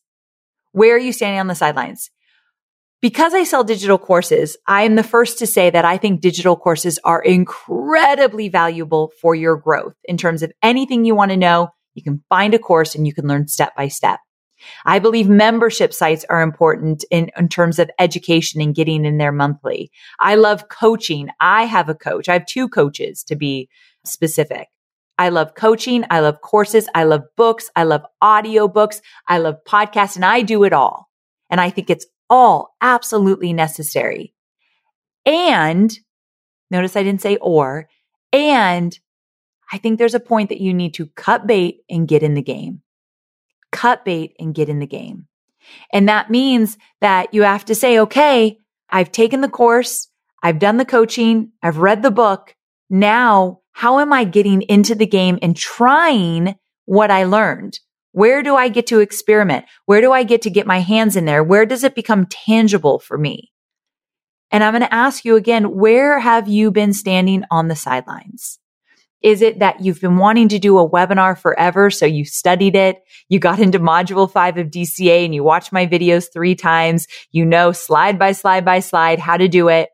Where 0.71 0.95
are 0.95 0.99
you 0.99 1.11
standing 1.11 1.39
on 1.39 1.47
the 1.47 1.55
sidelines? 1.55 2.09
Because 2.99 3.35
I 3.35 3.43
sell 3.43 3.63
digital 3.63 3.99
courses, 3.99 4.57
I 4.65 4.81
am 4.81 4.95
the 4.95 5.03
first 5.03 5.37
to 5.39 5.47
say 5.47 5.69
that 5.69 5.85
I 5.85 5.97
think 5.97 6.19
digital 6.19 6.55
courses 6.55 6.97
are 7.03 7.21
incredibly 7.21 8.49
valuable 8.49 9.11
for 9.21 9.35
your 9.35 9.55
growth 9.55 9.93
in 10.05 10.17
terms 10.17 10.41
of 10.41 10.51
anything 10.63 11.05
you 11.05 11.13
want 11.13 11.29
to 11.29 11.37
know. 11.37 11.69
You 11.93 12.01
can 12.01 12.23
find 12.27 12.55
a 12.55 12.59
course 12.59 12.95
and 12.95 13.05
you 13.05 13.13
can 13.13 13.27
learn 13.27 13.47
step 13.47 13.75
by 13.75 13.87
step. 13.87 14.19
I 14.85 14.97
believe 14.97 15.29
membership 15.29 15.93
sites 15.93 16.25
are 16.27 16.41
important 16.41 17.05
in, 17.11 17.29
in 17.37 17.49
terms 17.49 17.77
of 17.77 17.91
education 17.99 18.61
and 18.61 18.73
getting 18.73 19.05
in 19.05 19.19
there 19.19 19.31
monthly. 19.31 19.91
I 20.19 20.33
love 20.33 20.67
coaching. 20.67 21.29
I 21.39 21.65
have 21.65 21.89
a 21.89 21.95
coach. 21.95 22.27
I 22.27 22.33
have 22.33 22.47
two 22.47 22.67
coaches 22.67 23.23
to 23.25 23.35
be 23.35 23.69
specific. 24.05 24.69
I 25.19 25.29
love 25.29 25.53
coaching. 25.55 26.03
I 26.09 26.19
love 26.19 26.41
courses. 26.41 26.87
I 26.95 27.03
love 27.03 27.23
books. 27.35 27.69
I 27.75 27.83
love 27.83 28.05
audio 28.21 28.67
books. 28.67 29.01
I 29.27 29.37
love 29.37 29.57
podcasts 29.67 30.15
and 30.15 30.25
I 30.25 30.41
do 30.41 30.63
it 30.63 30.73
all. 30.73 31.09
And 31.49 31.61
I 31.61 31.69
think 31.69 31.89
it's 31.89 32.05
all 32.29 32.75
absolutely 32.81 33.53
necessary. 33.53 34.33
And 35.25 35.91
notice 36.71 36.95
I 36.95 37.03
didn't 37.03 37.21
say 37.21 37.37
or, 37.37 37.87
and 38.31 38.97
I 39.71 39.77
think 39.77 39.97
there's 39.97 40.15
a 40.15 40.19
point 40.19 40.49
that 40.49 40.61
you 40.61 40.73
need 40.73 40.93
to 40.95 41.07
cut 41.07 41.45
bait 41.45 41.79
and 41.89 42.07
get 42.07 42.23
in 42.23 42.33
the 42.33 42.41
game. 42.41 42.81
Cut 43.71 44.05
bait 44.05 44.33
and 44.39 44.55
get 44.55 44.69
in 44.69 44.79
the 44.79 44.87
game. 44.87 45.27
And 45.91 46.07
that 46.07 46.29
means 46.29 46.77
that 47.01 47.33
you 47.33 47.43
have 47.43 47.65
to 47.65 47.75
say, 47.75 47.99
okay, 47.99 48.57
I've 48.89 49.11
taken 49.11 49.41
the 49.41 49.49
course. 49.49 50.07
I've 50.41 50.59
done 50.59 50.77
the 50.77 50.85
coaching. 50.85 51.51
I've 51.61 51.77
read 51.77 52.03
the 52.03 52.11
book. 52.11 52.55
Now, 52.89 53.59
how 53.73 53.99
am 53.99 54.13
I 54.13 54.23
getting 54.23 54.61
into 54.63 54.95
the 54.95 55.05
game 55.05 55.37
and 55.41 55.55
trying 55.55 56.55
what 56.85 57.11
I 57.11 57.25
learned? 57.25 57.79
Where 58.11 58.41
do 58.41 58.55
I 58.55 58.69
get 58.69 58.87
to 58.87 58.99
experiment? 58.99 59.65
Where 59.85 60.01
do 60.01 60.11
I 60.11 60.23
get 60.23 60.41
to 60.43 60.49
get 60.49 60.65
my 60.65 60.79
hands 60.79 61.15
in 61.15 61.25
there? 61.25 61.43
Where 61.43 61.65
does 61.65 61.83
it 61.83 61.95
become 61.95 62.25
tangible 62.25 62.99
for 62.99 63.17
me? 63.17 63.51
And 64.51 64.63
I'm 64.63 64.73
going 64.73 64.81
to 64.81 64.93
ask 64.93 65.25
you 65.25 65.35
again, 65.35 65.75
where 65.75 66.19
have 66.19 66.47
you 66.47 66.71
been 66.71 66.93
standing 66.93 67.43
on 67.51 67.67
the 67.67 67.75
sidelines? 67.75 68.59
Is 69.21 69.41
it 69.41 69.59
that 69.59 69.81
you've 69.81 69.99
been 69.99 70.17
wanting 70.17 70.47
to 70.49 70.59
do 70.59 70.77
a 70.77 70.89
webinar 70.89 71.37
forever? 71.37 71.89
So 71.89 72.05
you 72.05 72.23
studied 72.23 72.75
it. 72.75 72.97
You 73.29 73.39
got 73.39 73.59
into 73.59 73.79
module 73.79 74.31
five 74.31 74.57
of 74.57 74.67
DCA 74.67 75.25
and 75.25 75.33
you 75.33 75.43
watched 75.43 75.73
my 75.73 75.87
videos 75.87 76.27
three 76.31 76.55
times. 76.55 77.07
You 77.31 77.45
know, 77.45 77.71
slide 77.71 78.19
by 78.19 78.31
slide 78.31 78.63
by 78.63 78.79
slide, 78.79 79.19
how 79.19 79.37
to 79.37 79.47
do 79.47 79.69
it. 79.69 79.89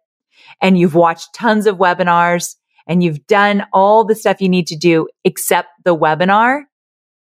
And 0.62 0.78
you've 0.78 0.96
watched 0.96 1.34
tons 1.34 1.68
of 1.68 1.78
webinars 1.78 2.56
and 2.86 3.02
you've 3.02 3.26
done 3.28 3.66
all 3.72 4.04
the 4.04 4.16
stuff 4.16 4.42
you 4.42 4.50
need 4.50 4.68
to 4.68 4.76
do 4.76 5.08
except 5.24 5.70
the 5.86 5.96
webinar. 5.96 6.64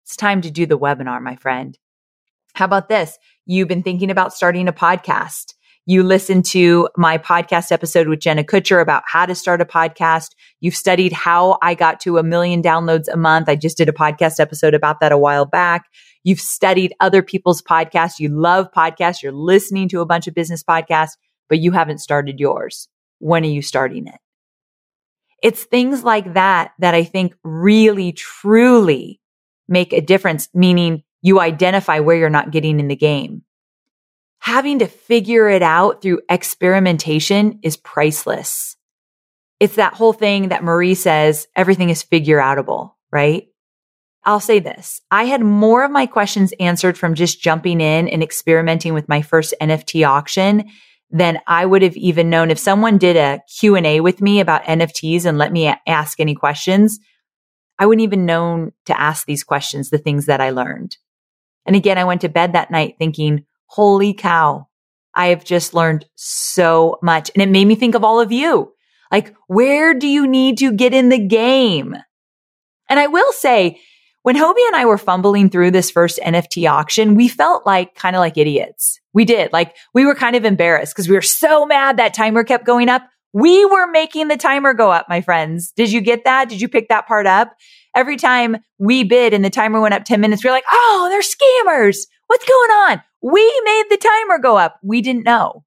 It's 0.07 0.15
time 0.15 0.39
to 0.43 0.49
do 0.49 0.65
the 0.65 0.79
webinar, 0.79 1.21
my 1.21 1.35
friend. 1.35 1.77
How 2.53 2.63
about 2.63 2.87
this? 2.87 3.17
You've 3.45 3.67
been 3.67 3.83
thinking 3.83 4.09
about 4.09 4.31
starting 4.31 4.69
a 4.69 4.71
podcast. 4.71 5.53
You 5.85 6.01
listened 6.01 6.45
to 6.45 6.87
my 6.95 7.17
podcast 7.17 7.73
episode 7.73 8.07
with 8.07 8.21
Jenna 8.21 8.45
Kutcher 8.45 8.81
about 8.81 9.03
how 9.05 9.25
to 9.25 9.35
start 9.35 9.59
a 9.59 9.65
podcast. 9.65 10.29
You've 10.61 10.77
studied 10.77 11.11
how 11.11 11.57
I 11.61 11.75
got 11.75 11.99
to 12.01 12.19
a 12.19 12.23
million 12.23 12.63
downloads 12.63 13.09
a 13.11 13.17
month. 13.17 13.49
I 13.49 13.57
just 13.57 13.75
did 13.75 13.89
a 13.89 13.91
podcast 13.91 14.39
episode 14.39 14.73
about 14.73 15.01
that 15.01 15.11
a 15.11 15.17
while 15.17 15.43
back. 15.43 15.83
You've 16.23 16.39
studied 16.39 16.93
other 17.01 17.21
people's 17.21 17.61
podcasts. 17.61 18.17
You 18.17 18.29
love 18.29 18.71
podcasts. 18.71 19.21
You're 19.21 19.33
listening 19.33 19.89
to 19.89 19.99
a 19.99 20.05
bunch 20.05 20.25
of 20.25 20.33
business 20.33 20.63
podcasts, 20.63 21.17
but 21.49 21.59
you 21.59 21.73
haven't 21.73 21.97
started 21.97 22.39
yours. 22.39 22.87
When 23.19 23.43
are 23.43 23.47
you 23.47 23.61
starting 23.61 24.07
it? 24.07 24.19
It's 25.43 25.65
things 25.65 26.05
like 26.05 26.33
that 26.35 26.71
that 26.79 26.95
I 26.95 27.03
think 27.03 27.35
really, 27.43 28.13
truly 28.13 29.19
make 29.67 29.93
a 29.93 30.01
difference, 30.01 30.49
meaning 30.53 31.03
you 31.21 31.39
identify 31.39 31.99
where 31.99 32.15
you're 32.15 32.29
not 32.29 32.51
getting 32.51 32.79
in 32.79 32.87
the 32.87 32.95
game. 32.95 33.43
Having 34.39 34.79
to 34.79 34.87
figure 34.87 35.49
it 35.49 35.63
out 35.63 36.01
through 36.01 36.21
experimentation 36.29 37.59
is 37.63 37.75
priceless. 37.77 38.75
It's 39.59 39.75
that 39.75 39.95
whole 39.95 40.13
thing 40.13 40.49
that 40.49 40.63
Marie 40.63 40.95
says, 40.95 41.47
everything 41.55 41.89
is 41.89 42.03
figure 42.03 42.37
outable, 42.37 42.93
right? 43.11 43.47
I'll 44.23 44.39
say 44.39 44.59
this. 44.59 45.01
I 45.09 45.23
had 45.23 45.41
more 45.41 45.83
of 45.83 45.91
my 45.91 46.05
questions 46.05 46.53
answered 46.59 46.97
from 46.97 47.15
just 47.15 47.41
jumping 47.41 47.81
in 47.81 48.07
and 48.07 48.21
experimenting 48.21 48.93
with 48.93 49.09
my 49.09 49.21
first 49.21 49.53
NFT 49.61 50.07
auction 50.07 50.65
than 51.09 51.39
I 51.47 51.65
would 51.65 51.81
have 51.81 51.95
even 51.95 52.29
known 52.29 52.51
if 52.51 52.59
someone 52.59 52.97
did 52.97 53.15
a 53.15 53.41
Q&A 53.59 54.01
with 54.01 54.21
me 54.21 54.41
about 54.41 54.65
NFTs 54.65 55.25
and 55.25 55.37
let 55.37 55.53
me 55.53 55.73
ask 55.87 56.19
any 56.19 56.35
questions. 56.35 56.99
I 57.79 57.85
wouldn't 57.85 58.03
even 58.03 58.25
known 58.25 58.71
to 58.85 58.99
ask 58.99 59.25
these 59.25 59.43
questions, 59.43 59.89
the 59.89 59.97
things 59.97 60.25
that 60.25 60.41
I 60.41 60.49
learned. 60.49 60.97
And 61.65 61.75
again, 61.75 61.97
I 61.97 62.05
went 62.05 62.21
to 62.21 62.29
bed 62.29 62.53
that 62.53 62.71
night 62.71 62.95
thinking, 62.97 63.45
holy 63.65 64.13
cow, 64.13 64.67
I 65.13 65.27
have 65.27 65.43
just 65.43 65.73
learned 65.73 66.05
so 66.15 66.97
much. 67.01 67.29
And 67.33 67.41
it 67.41 67.49
made 67.49 67.65
me 67.65 67.75
think 67.75 67.95
of 67.95 68.03
all 68.03 68.19
of 68.19 68.31
you. 68.31 68.73
Like, 69.11 69.35
where 69.47 69.93
do 69.93 70.07
you 70.07 70.27
need 70.27 70.57
to 70.59 70.71
get 70.71 70.93
in 70.93 71.09
the 71.09 71.19
game? 71.19 71.95
And 72.89 72.99
I 72.99 73.07
will 73.07 73.31
say, 73.33 73.79
when 74.23 74.35
Hobie 74.35 74.67
and 74.67 74.75
I 74.75 74.85
were 74.85 74.97
fumbling 74.97 75.49
through 75.49 75.71
this 75.71 75.89
first 75.89 76.19
NFT 76.23 76.69
auction, 76.69 77.15
we 77.15 77.27
felt 77.27 77.65
like 77.65 77.95
kind 77.95 78.15
of 78.15 78.19
like 78.19 78.37
idiots. 78.37 78.99
We 79.13 79.23
did. 79.23 79.53
Like, 79.53 79.75
we 79.93 80.05
were 80.05 80.15
kind 80.15 80.35
of 80.35 80.45
embarrassed 80.45 80.93
because 80.93 81.07
we 81.07 81.15
were 81.15 81.21
so 81.21 81.65
mad 81.65 81.97
that 81.97 82.13
timer 82.13 82.43
kept 82.43 82.65
going 82.65 82.89
up. 82.89 83.03
We 83.33 83.65
were 83.65 83.87
making 83.87 84.29
the 84.29 84.37
timer 84.37 84.73
go 84.73 84.91
up, 84.91 85.07
my 85.09 85.21
friends. 85.21 85.71
Did 85.71 85.91
you 85.91 86.01
get 86.01 86.23
that? 86.23 86.49
Did 86.49 86.61
you 86.61 86.67
pick 86.67 86.89
that 86.89 87.07
part 87.07 87.27
up? 87.27 87.55
Every 87.95 88.17
time 88.17 88.57
we 88.77 89.03
bid 89.03 89.33
and 89.33 89.43
the 89.43 89.49
timer 89.49 89.81
went 89.81 89.93
up 89.93 90.05
10 90.05 90.21
minutes, 90.21 90.43
we 90.43 90.49
are 90.49 90.53
like, 90.53 90.65
oh, 90.71 91.07
they're 91.09 91.21
scammers. 91.21 92.07
What's 92.27 92.45
going 92.45 92.71
on? 92.71 93.01
We 93.21 93.61
made 93.63 93.85
the 93.89 93.97
timer 93.97 94.39
go 94.39 94.57
up. 94.57 94.79
We 94.83 95.01
didn't 95.01 95.23
know. 95.23 95.63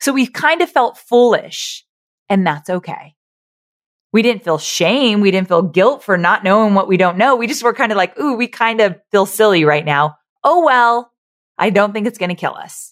So 0.00 0.12
we 0.12 0.26
kind 0.26 0.62
of 0.62 0.70
felt 0.70 0.98
foolish 0.98 1.84
and 2.28 2.46
that's 2.46 2.70
okay. 2.70 3.14
We 4.12 4.22
didn't 4.22 4.44
feel 4.44 4.58
shame. 4.58 5.20
We 5.20 5.30
didn't 5.30 5.48
feel 5.48 5.62
guilt 5.62 6.02
for 6.02 6.18
not 6.18 6.44
knowing 6.44 6.74
what 6.74 6.88
we 6.88 6.96
don't 6.96 7.16
know. 7.16 7.36
We 7.36 7.46
just 7.46 7.62
were 7.62 7.72
kind 7.72 7.92
of 7.92 7.96
like, 7.96 8.18
ooh, 8.18 8.34
we 8.34 8.46
kind 8.46 8.80
of 8.80 9.00
feel 9.10 9.26
silly 9.26 9.64
right 9.64 9.84
now. 9.84 10.16
Oh, 10.44 10.64
well, 10.64 11.12
I 11.56 11.70
don't 11.70 11.92
think 11.92 12.06
it's 12.06 12.18
going 12.18 12.30
to 12.30 12.34
kill 12.34 12.54
us. 12.54 12.91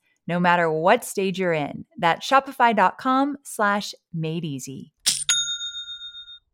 no 0.27 0.39
matter 0.39 0.71
what 0.71 1.03
stage 1.03 1.39
you're 1.39 1.53
in. 1.53 1.85
That's 1.97 2.27
shopify.com 2.27 3.37
slash 3.43 3.93
made 4.13 4.45
easy. 4.45 4.93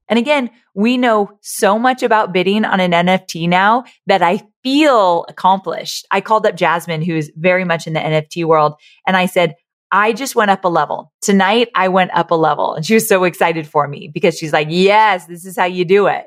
And 0.09 0.17
again, 0.17 0.49
we 0.73 0.97
know 0.97 1.31
so 1.41 1.77
much 1.77 2.01
about 2.01 2.31
bidding 2.31 2.63
on 2.63 2.79
an 2.79 2.91
NFT 2.91 3.47
now 3.49 3.83
that 4.05 4.21
I 4.21 4.41
feel 4.63 5.25
accomplished. 5.27 6.07
I 6.11 6.21
called 6.21 6.45
up 6.45 6.55
Jasmine, 6.55 7.01
who's 7.01 7.29
very 7.35 7.65
much 7.65 7.87
in 7.87 7.93
the 7.93 7.99
NFT 7.99 8.45
world, 8.45 8.75
and 9.05 9.17
I 9.17 9.25
said, 9.25 9.55
I 9.91 10.13
just 10.13 10.35
went 10.35 10.51
up 10.51 10.65
a 10.65 10.69
level. 10.69 11.13
Tonight, 11.21 11.69
I 11.75 11.87
went 11.87 12.11
up 12.13 12.31
a 12.31 12.35
level 12.35 12.73
and 12.73 12.85
she 12.85 12.93
was 12.93 13.07
so 13.07 13.23
excited 13.23 13.67
for 13.67 13.87
me 13.87 14.09
because 14.13 14.37
she's 14.37 14.51
like, 14.51 14.67
yes, 14.69 15.27
this 15.27 15.45
is 15.45 15.57
how 15.57 15.65
you 15.65 15.85
do 15.85 16.07
it. 16.07 16.25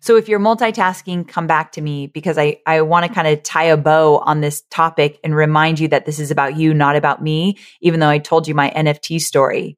So 0.00 0.16
if 0.16 0.28
you're 0.28 0.40
multitasking, 0.40 1.26
come 1.26 1.46
back 1.46 1.72
to 1.72 1.80
me 1.80 2.06
because 2.06 2.38
I, 2.38 2.58
I 2.66 2.82
want 2.82 3.06
to 3.06 3.12
kind 3.12 3.26
of 3.26 3.42
tie 3.42 3.64
a 3.64 3.76
bow 3.76 4.18
on 4.18 4.40
this 4.40 4.62
topic 4.70 5.18
and 5.24 5.34
remind 5.34 5.80
you 5.80 5.88
that 5.88 6.06
this 6.06 6.18
is 6.18 6.30
about 6.30 6.56
you, 6.56 6.74
not 6.74 6.96
about 6.96 7.22
me, 7.22 7.58
even 7.80 8.00
though 8.00 8.08
I 8.08 8.18
told 8.18 8.46
you 8.46 8.54
my 8.54 8.70
NFT 8.70 9.20
story. 9.20 9.76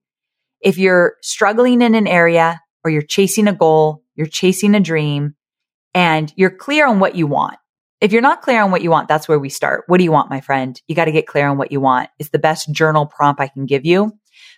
If 0.61 0.77
you're 0.77 1.17
struggling 1.23 1.83
in 1.83 1.95
an 1.95 2.07
area 2.07 2.61
or 2.85 2.91
you're 2.91 3.03
chasing 3.03 3.49
a 3.49 3.53
goal, 3.53 4.03
you're 4.17 4.27
chasing 4.27 4.75
a 4.75 4.81
dream 4.81 5.35
and 5.95 6.33
you're 6.37 6.51
clear 6.51 6.87
on 6.87 7.01
what 7.01 7.15
you 7.15 7.27
want, 7.27 7.57
if 8.01 8.13
you're 8.13 8.23
not 8.23 8.43
clear 8.43 8.63
on 8.63 8.71
what 8.71 8.83
you 8.83 8.91
want, 8.91 9.09
that's 9.09 9.29
where 9.29 9.39
we 9.39 9.49
start. 9.49 9.85
What 9.89 9.99
do 9.99 10.05
you 10.05 10.13
want, 10.13 10.31
my 10.31 10.41
friend? 10.41 10.81
You 10.87 10.95
got 10.95 11.07
to 11.07 11.13
get 11.13 11.27
clear 11.27 11.49
on 11.49 11.59
what 11.59 11.73
you 11.73 11.81
want. 11.81 12.11
It's 12.19 12.31
the 12.31 12.39
best 12.39 12.71
journal 12.73 13.07
prompt 13.07 13.41
I 13.41 13.49
can 13.49 13.67
give 13.67 13.85
you. 13.85 14.13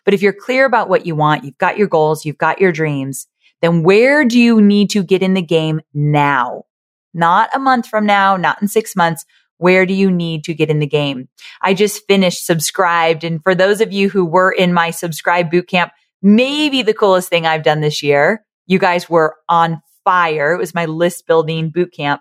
But 0.04 0.12
if 0.12 0.20
you're 0.20 0.34
clear 0.34 0.66
about 0.66 0.88
what 0.88 1.06
you 1.06 1.14
want, 1.14 1.44
you've 1.44 1.58
got 1.58 1.78
your 1.78 1.88
goals, 1.88 2.24
you've 2.24 2.38
got 2.38 2.60
your 2.60 2.72
dreams, 2.72 3.26
then 3.60 3.82
where 3.82 4.24
do 4.24 4.38
you 4.38 4.60
need 4.60 4.90
to 4.90 5.02
get 5.02 5.22
in 5.22 5.34
the 5.34 5.42
game 5.42 5.80
now? 5.92 6.64
Not 7.12 7.50
a 7.54 7.58
month 7.58 7.86
from 7.86 8.06
now, 8.06 8.36
not 8.36 8.60
in 8.62 8.68
six 8.68 8.94
months. 8.94 9.24
Where 9.58 9.84
do 9.84 9.92
you 9.92 10.10
need 10.10 10.44
to 10.44 10.54
get 10.54 10.70
in 10.70 10.78
the 10.78 10.86
game? 10.86 11.28
I 11.60 11.74
just 11.74 12.06
finished 12.06 12.46
subscribed. 12.46 13.24
And 13.24 13.42
for 13.42 13.54
those 13.54 13.80
of 13.80 13.92
you 13.92 14.08
who 14.08 14.24
were 14.24 14.50
in 14.50 14.72
my 14.72 14.90
subscribe 14.90 15.50
bootcamp, 15.50 15.90
maybe 16.22 16.82
the 16.82 16.94
coolest 16.94 17.28
thing 17.28 17.46
I've 17.46 17.62
done 17.62 17.80
this 17.80 18.02
year, 18.02 18.44
you 18.66 18.78
guys 18.78 19.10
were 19.10 19.36
on 19.48 19.82
fire. 20.04 20.54
It 20.54 20.58
was 20.58 20.74
my 20.74 20.86
list 20.86 21.26
building 21.26 21.70
bootcamp. 21.70 22.20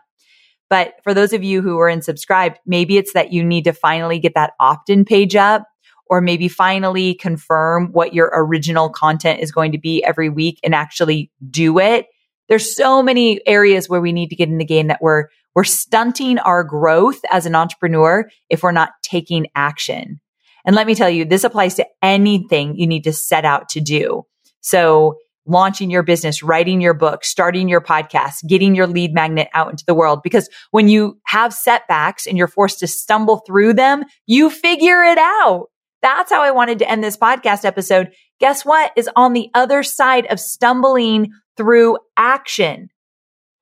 But 0.69 0.95
for 1.03 1.13
those 1.13 1.33
of 1.33 1.43
you 1.43 1.61
who 1.61 1.79
are 1.79 1.89
in 1.89 2.01
subscribed, 2.01 2.59
maybe 2.65 2.97
it's 2.97 3.13
that 3.13 3.31
you 3.31 3.43
need 3.43 3.63
to 3.63 3.73
finally 3.73 4.19
get 4.19 4.35
that 4.35 4.53
opt 4.59 4.89
in 4.89 5.05
page 5.05 5.35
up 5.35 5.63
or 6.09 6.21
maybe 6.21 6.47
finally 6.47 7.13
confirm 7.13 7.91
what 7.91 8.13
your 8.13 8.31
original 8.33 8.89
content 8.89 9.39
is 9.39 9.51
going 9.51 9.71
to 9.71 9.77
be 9.77 10.03
every 10.03 10.29
week 10.29 10.59
and 10.63 10.73
actually 10.73 11.31
do 11.49 11.79
it. 11.79 12.07
There's 12.47 12.75
so 12.75 13.03
many 13.03 13.45
areas 13.47 13.87
where 13.87 14.01
we 14.01 14.11
need 14.11 14.29
to 14.29 14.35
get 14.35 14.49
in 14.49 14.57
the 14.57 14.65
game 14.65 14.87
that 14.87 15.01
we're, 15.01 15.27
we're 15.55 15.63
stunting 15.63 16.39
our 16.39 16.63
growth 16.63 17.19
as 17.31 17.45
an 17.45 17.55
entrepreneur 17.55 18.29
if 18.49 18.63
we're 18.63 18.71
not 18.71 18.91
taking 19.03 19.47
action. 19.55 20.19
And 20.65 20.75
let 20.75 20.87
me 20.87 20.95
tell 20.95 21.09
you, 21.09 21.25
this 21.25 21.43
applies 21.43 21.75
to 21.75 21.85
anything 22.01 22.75
you 22.75 22.87
need 22.87 23.03
to 23.03 23.13
set 23.13 23.45
out 23.45 23.69
to 23.69 23.79
do. 23.79 24.25
So 24.61 25.17
launching 25.45 25.89
your 25.89 26.03
business, 26.03 26.43
writing 26.43 26.79
your 26.81 26.93
book, 26.93 27.23
starting 27.23 27.67
your 27.67 27.81
podcast, 27.81 28.47
getting 28.47 28.75
your 28.75 28.87
lead 28.87 29.13
magnet 29.13 29.47
out 29.53 29.71
into 29.71 29.85
the 29.85 29.95
world. 29.95 30.21
Because 30.23 30.49
when 30.71 30.87
you 30.87 31.19
have 31.25 31.53
setbacks 31.53 32.27
and 32.27 32.37
you're 32.37 32.47
forced 32.47 32.79
to 32.79 32.87
stumble 32.87 33.37
through 33.47 33.73
them, 33.73 34.03
you 34.27 34.49
figure 34.49 35.03
it 35.03 35.17
out. 35.17 35.68
That's 36.01 36.31
how 36.31 36.41
I 36.41 36.51
wanted 36.51 36.79
to 36.79 36.89
end 36.89 37.03
this 37.03 37.17
podcast 37.17 37.65
episode. 37.65 38.11
Guess 38.39 38.63
what 38.65 38.91
is 38.95 39.09
on 39.15 39.33
the 39.33 39.49
other 39.53 39.83
side 39.83 40.25
of 40.27 40.39
stumbling 40.39 41.31
through 41.57 41.97
action? 42.15 42.89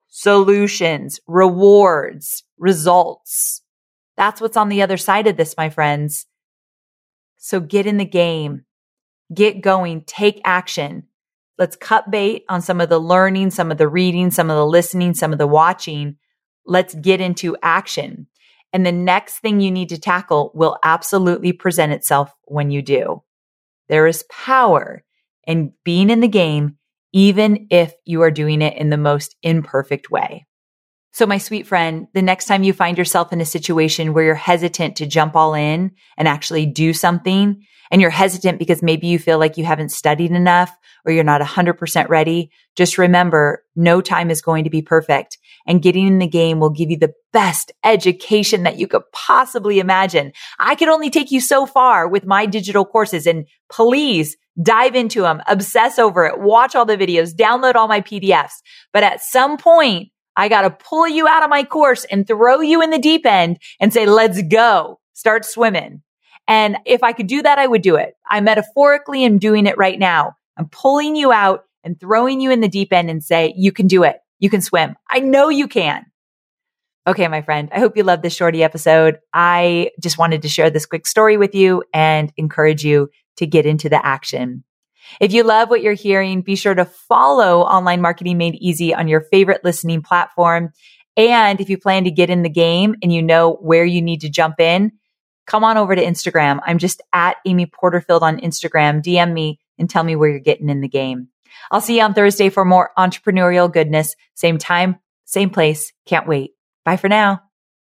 Solutions, 0.07 1.19
rewards, 1.27 2.43
results. 2.57 3.61
That's 4.17 4.41
what's 4.41 4.57
on 4.57 4.69
the 4.69 4.81
other 4.81 4.97
side 4.97 5.27
of 5.27 5.37
this, 5.37 5.55
my 5.57 5.69
friends. 5.69 6.25
So 7.37 7.59
get 7.59 7.85
in 7.85 7.97
the 7.97 8.05
game, 8.05 8.65
get 9.33 9.61
going, 9.61 10.01
take 10.05 10.41
action. 10.43 11.03
Let's 11.57 11.75
cut 11.75 12.11
bait 12.11 12.43
on 12.49 12.61
some 12.61 12.81
of 12.81 12.89
the 12.89 12.99
learning, 12.99 13.51
some 13.51 13.71
of 13.71 13.77
the 13.77 13.87
reading, 13.87 14.29
some 14.31 14.49
of 14.49 14.57
the 14.57 14.65
listening, 14.65 15.13
some 15.13 15.31
of 15.33 15.39
the 15.39 15.47
watching. 15.47 16.17
Let's 16.65 16.93
get 16.93 17.21
into 17.21 17.55
action. 17.63 18.27
And 18.73 18.85
the 18.85 18.91
next 18.91 19.39
thing 19.39 19.59
you 19.59 19.71
need 19.71 19.89
to 19.89 19.99
tackle 19.99 20.51
will 20.53 20.77
absolutely 20.83 21.53
present 21.53 21.93
itself 21.93 22.31
when 22.43 22.69
you 22.69 22.81
do. 22.81 23.23
There 23.87 24.07
is 24.07 24.25
power 24.29 25.03
in 25.45 25.73
being 25.85 26.09
in 26.09 26.19
the 26.19 26.27
game, 26.27 26.77
even 27.13 27.67
if 27.71 27.93
you 28.05 28.21
are 28.21 28.31
doing 28.31 28.61
it 28.61 28.77
in 28.77 28.89
the 28.89 28.97
most 28.97 29.35
imperfect 29.41 30.11
way. 30.11 30.45
So, 31.13 31.25
my 31.25 31.37
sweet 31.39 31.65
friend, 31.65 32.07
the 32.13 32.21
next 32.21 32.45
time 32.45 32.63
you 32.63 32.73
find 32.73 32.97
yourself 32.97 33.33
in 33.33 33.41
a 33.41 33.45
situation 33.45 34.13
where 34.13 34.23
you're 34.23 34.35
hesitant 34.35 34.97
to 34.97 35.07
jump 35.07 35.35
all 35.35 35.55
in 35.55 35.91
and 36.17 36.27
actually 36.27 36.65
do 36.65 36.93
something, 36.93 37.63
and 37.89 38.01
you're 38.01 38.11
hesitant 38.11 38.59
because 38.59 38.83
maybe 38.83 39.07
you 39.07 39.17
feel 39.17 39.39
like 39.39 39.57
you 39.57 39.65
haven't 39.65 39.91
studied 39.91 40.31
enough 40.31 40.75
or 41.05 41.11
you're 41.11 41.23
not 41.23 41.41
100% 41.41 42.09
ready, 42.09 42.51
just 42.75 42.97
remember 42.97 43.63
no 43.75 44.01
time 44.01 44.29
is 44.29 44.41
going 44.41 44.65
to 44.65 44.69
be 44.69 44.81
perfect 44.81 45.37
and 45.67 45.81
getting 45.81 46.07
in 46.07 46.19
the 46.19 46.27
game 46.27 46.59
will 46.59 46.69
give 46.69 46.89
you 46.89 46.97
the 46.97 47.13
best 47.33 47.71
education 47.83 48.63
that 48.63 48.77
you 48.77 48.87
could 48.87 49.03
possibly 49.11 49.79
imagine. 49.79 50.31
I 50.57 50.75
could 50.75 50.87
only 50.87 51.09
take 51.09 51.29
you 51.29 51.41
so 51.41 51.65
far 51.65 52.07
with 52.07 52.25
my 52.25 52.45
digital 52.45 52.85
courses 52.85 53.27
and 53.27 53.45
please 53.69 54.37
dive 54.63 54.95
into 54.95 55.21
them, 55.21 55.41
obsess 55.47 55.99
over 55.99 56.25
it, 56.25 56.39
watch 56.39 56.75
all 56.75 56.85
the 56.85 56.97
videos, 56.97 57.35
download 57.35 57.75
all 57.75 57.87
my 57.87 58.01
PDFs. 58.01 58.61
But 58.93 59.03
at 59.03 59.21
some 59.21 59.57
point, 59.57 60.09
I 60.35 60.49
got 60.49 60.61
to 60.61 60.69
pull 60.69 61.07
you 61.07 61.27
out 61.27 61.43
of 61.43 61.49
my 61.49 61.63
course 61.63 62.05
and 62.05 62.25
throw 62.25 62.61
you 62.61 62.81
in 62.81 62.89
the 62.89 62.99
deep 62.99 63.25
end 63.25 63.59
and 63.79 63.91
say, 63.91 64.05
let's 64.05 64.41
go, 64.43 64.99
start 65.13 65.45
swimming. 65.45 66.01
And 66.47 66.77
if 66.85 67.03
I 67.03 67.11
could 67.11 67.27
do 67.27 67.41
that, 67.41 67.59
I 67.59 67.67
would 67.67 67.81
do 67.81 67.95
it. 67.97 68.13
I 68.29 68.39
metaphorically 68.39 69.25
am 69.25 69.37
doing 69.37 69.65
it 69.65 69.77
right 69.77 69.99
now. 69.99 70.35
I'm 70.55 70.69
pulling 70.69 71.15
you 71.15 71.31
out 71.31 71.65
and 71.83 71.99
throwing 71.99 72.39
you 72.39 72.51
in 72.51 72.61
the 72.61 72.69
deep 72.69 72.93
end 72.93 73.09
and 73.09 73.23
say, 73.23 73.53
you 73.57 73.71
can 73.71 73.87
do 73.87 74.03
it. 74.03 74.17
You 74.39 74.49
can 74.49 74.61
swim. 74.61 74.95
I 75.09 75.19
know 75.19 75.49
you 75.49 75.67
can. 75.67 76.05
Okay, 77.07 77.27
my 77.29 77.41
friend, 77.41 77.69
I 77.71 77.79
hope 77.79 77.95
you 77.95 78.03
love 78.03 78.21
this 78.21 78.35
shorty 78.35 78.63
episode. 78.63 79.19
I 79.33 79.91
just 80.01 80.17
wanted 80.17 80.41
to 80.41 80.49
share 80.49 80.69
this 80.69 80.85
quick 80.85 81.07
story 81.07 81.37
with 81.37 81.55
you 81.55 81.83
and 81.93 82.33
encourage 82.35 82.83
you 82.83 83.09
to 83.37 83.47
get 83.47 83.65
into 83.65 83.87
the 83.87 84.05
action. 84.05 84.65
If 85.21 85.31
you 85.31 85.43
love 85.43 85.69
what 85.69 85.81
you're 85.81 85.93
hearing, 85.93 86.41
be 86.41 86.57
sure 86.57 86.75
to 86.75 86.83
follow 86.83 87.61
Online 87.61 88.01
Marketing 88.01 88.37
Made 88.37 88.55
Easy 88.55 88.93
on 88.93 89.07
your 89.07 89.21
favorite 89.21 89.63
listening 89.63 90.01
platform. 90.01 90.73
And 91.15 91.61
if 91.61 91.69
you 91.69 91.77
plan 91.77 92.03
to 92.03 92.11
get 92.11 92.29
in 92.29 92.43
the 92.43 92.49
game 92.49 92.95
and 93.01 93.13
you 93.13 93.23
know 93.23 93.53
where 93.53 93.85
you 93.85 94.01
need 94.01 94.21
to 94.21 94.29
jump 94.29 94.59
in, 94.59 94.91
come 95.45 95.63
on 95.63 95.77
over 95.77 95.95
to 95.95 96.03
Instagram. 96.03 96.59
I'm 96.65 96.77
just 96.77 97.01
at 97.13 97.37
Amy 97.45 97.65
Porterfield 97.65 98.21
on 98.21 98.39
Instagram. 98.39 99.01
DM 99.01 99.31
me 99.31 99.59
and 99.79 99.89
tell 99.89 100.03
me 100.03 100.15
where 100.15 100.29
you're 100.29 100.39
getting 100.39 100.69
in 100.69 100.81
the 100.81 100.87
game. 100.89 101.29
I'll 101.71 101.81
see 101.81 101.97
you 101.97 102.03
on 102.03 102.13
Thursday 102.13 102.49
for 102.49 102.65
more 102.65 102.91
entrepreneurial 102.97 103.71
goodness. 103.71 104.15
Same 104.35 104.57
time, 104.57 104.97
same 105.25 105.49
place. 105.49 105.93
Can't 106.05 106.27
wait. 106.27 106.51
Bye 106.85 106.97
for 106.97 107.09
now. 107.09 107.46